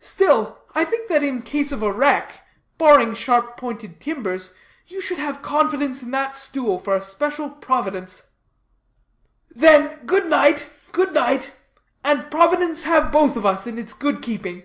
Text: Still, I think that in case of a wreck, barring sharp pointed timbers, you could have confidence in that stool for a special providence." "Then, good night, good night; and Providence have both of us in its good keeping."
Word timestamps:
Still, 0.00 0.60
I 0.74 0.86
think 0.86 1.10
that 1.10 1.22
in 1.22 1.42
case 1.42 1.70
of 1.70 1.82
a 1.82 1.92
wreck, 1.92 2.42
barring 2.78 3.12
sharp 3.12 3.58
pointed 3.58 4.00
timbers, 4.00 4.54
you 4.86 5.02
could 5.02 5.18
have 5.18 5.42
confidence 5.42 6.02
in 6.02 6.10
that 6.12 6.34
stool 6.34 6.78
for 6.78 6.96
a 6.96 7.02
special 7.02 7.50
providence." 7.50 8.22
"Then, 9.50 10.06
good 10.06 10.24
night, 10.30 10.70
good 10.92 11.12
night; 11.12 11.50
and 12.02 12.30
Providence 12.30 12.84
have 12.84 13.12
both 13.12 13.36
of 13.36 13.44
us 13.44 13.66
in 13.66 13.76
its 13.78 13.92
good 13.92 14.22
keeping." 14.22 14.62